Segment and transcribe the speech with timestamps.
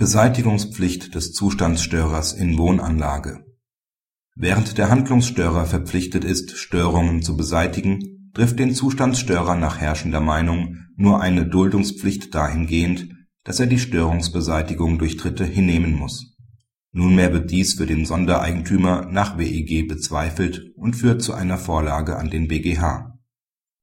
[0.00, 3.44] Beseitigungspflicht des Zustandsstörers in Wohnanlage
[4.34, 11.20] Während der Handlungsstörer verpflichtet ist, Störungen zu beseitigen, trifft den Zustandsstörer nach herrschender Meinung nur
[11.20, 13.10] eine Duldungspflicht dahingehend,
[13.44, 16.34] dass er die Störungsbeseitigung durch Dritte hinnehmen muss.
[16.92, 22.30] Nunmehr wird dies für den Sondereigentümer nach WEG bezweifelt und führt zu einer Vorlage an
[22.30, 23.19] den BGH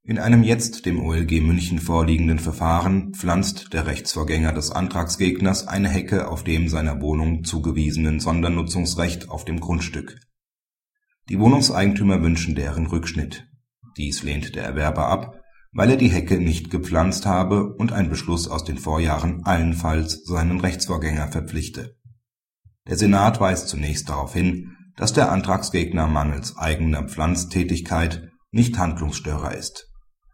[0.07, 6.29] in einem jetzt dem OLG München vorliegenden Verfahren pflanzt der Rechtsvorgänger des Antragsgegners eine Hecke
[6.29, 10.18] auf dem seiner Wohnung zugewiesenen Sondernutzungsrecht auf dem Grundstück.
[11.27, 13.49] Die Wohnungseigentümer wünschen deren Rückschnitt.
[13.97, 15.41] Dies lehnt der Erwerber ab,
[15.73, 20.61] weil er die Hecke nicht gepflanzt habe und ein Beschluss aus den Vorjahren allenfalls seinen
[20.61, 21.97] Rechtsvorgänger verpflichte.
[22.87, 29.87] Der Senat weist zunächst darauf hin, dass der Antragsgegner mangels eigener Pflanztätigkeit nicht Handlungsstörer ist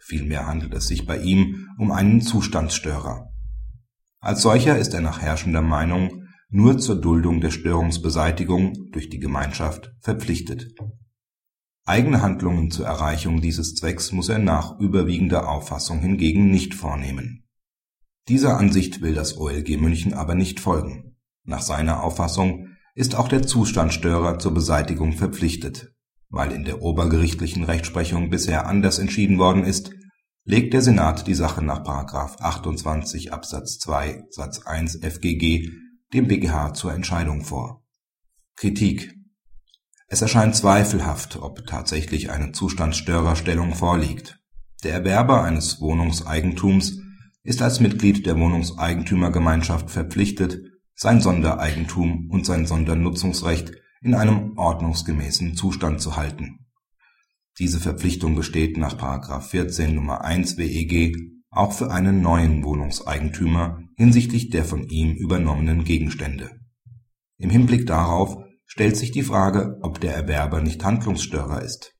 [0.06, 3.32] Vielmehr handelt es sich bei ihm um einen Zustandsstörer.
[4.20, 9.94] Als solcher ist er nach herrschender Meinung nur zur Duldung der Störungsbeseitigung durch die Gemeinschaft
[10.02, 10.76] verpflichtet.
[11.86, 17.48] Eigene Handlungen zur Erreichung dieses Zwecks muss er nach überwiegender Auffassung hingegen nicht vornehmen.
[18.28, 21.16] Dieser Ansicht will das OLG München aber nicht folgen.
[21.46, 25.93] Nach seiner Auffassung ist auch der Zustandsstörer zur Beseitigung verpflichtet
[26.34, 29.92] weil in der obergerichtlichen Rechtsprechung bisher anders entschieden worden ist,
[30.46, 31.84] legt der Senat die Sache nach§
[32.42, 35.70] 28 Absatz 2 Satz 1 FGG
[36.12, 37.84] dem BGH zur Entscheidung vor.
[38.56, 39.14] Kritik
[40.08, 44.40] Es erscheint zweifelhaft, ob tatsächlich eine Zustandsstörerstellung vorliegt.
[44.84, 47.00] Der Erwerber eines Wohnungseigentums
[47.44, 50.62] ist als Mitglied der Wohnungseigentümergemeinschaft verpflichtet,
[50.96, 56.60] sein Sondereigentum und sein Sondernutzungsrecht in einem ordnungsgemäßen Zustand zu halten.
[57.58, 58.98] Diese Verpflichtung besteht nach§
[59.42, 60.22] 14 Nr.
[60.24, 61.16] 1 WEG
[61.50, 66.50] auch für einen neuen Wohnungseigentümer hinsichtlich der von ihm übernommenen Gegenstände.
[67.38, 71.94] Im Hinblick darauf stellt sich die Frage, ob der Erwerber nicht Handlungsstörer ist.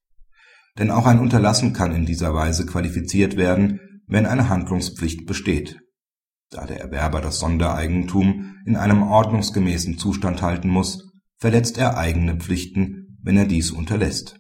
[0.78, 5.80] Denn auch ein Unterlassen kann in dieser Weise qualifiziert werden, wenn eine Handlungspflicht besteht.
[6.50, 11.13] Da der Erwerber das Sondereigentum in einem ordnungsgemäßen Zustand halten muss
[11.44, 14.40] verletzt er eigene Pflichten, wenn er dies unterlässt.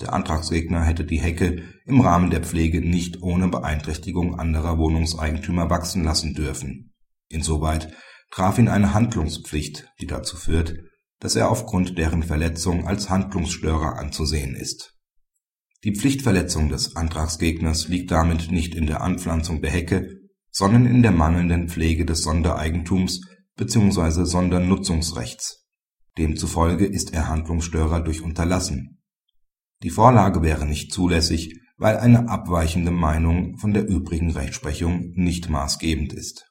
[0.00, 6.04] Der Antragsgegner hätte die Hecke im Rahmen der Pflege nicht ohne Beeinträchtigung anderer Wohnungseigentümer wachsen
[6.04, 6.94] lassen dürfen.
[7.28, 7.94] Insoweit
[8.30, 10.78] traf ihn eine Handlungspflicht, die dazu führt,
[11.20, 14.94] dass er aufgrund deren Verletzung als Handlungsstörer anzusehen ist.
[15.84, 20.08] Die Pflichtverletzung des Antragsgegners liegt damit nicht in der Anpflanzung der Hecke,
[20.50, 23.20] sondern in der mangelnden Pflege des Sondereigentums
[23.56, 24.24] bzw.
[24.24, 25.61] Sondernutzungsrechts
[26.18, 29.02] Demzufolge ist er Handlungsstörer durch Unterlassen.
[29.82, 36.12] Die Vorlage wäre nicht zulässig, weil eine abweichende Meinung von der übrigen Rechtsprechung nicht maßgebend
[36.12, 36.46] ist